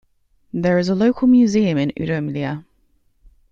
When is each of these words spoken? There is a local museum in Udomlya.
There 0.51 0.79
is 0.79 0.89
a 0.89 0.95
local 0.95 1.27
museum 1.27 1.77
in 1.77 1.91
Udomlya. 1.95 2.65